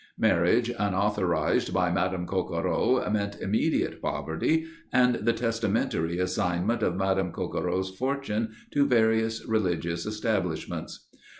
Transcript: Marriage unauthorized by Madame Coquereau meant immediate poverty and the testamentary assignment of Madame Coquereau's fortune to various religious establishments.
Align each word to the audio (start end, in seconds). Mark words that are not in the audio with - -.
Marriage 0.17 0.71
unauthorized 0.79 1.71
by 1.75 1.91
Madame 1.91 2.25
Coquereau 2.25 3.07
meant 3.11 3.39
immediate 3.39 4.01
poverty 4.01 4.65
and 4.91 5.13
the 5.13 5.31
testamentary 5.31 6.17
assignment 6.17 6.81
of 6.81 6.95
Madame 6.95 7.31
Coquereau's 7.31 7.91
fortune 7.91 8.49
to 8.71 8.87
various 8.87 9.45
religious 9.45 10.07
establishments. 10.07 11.07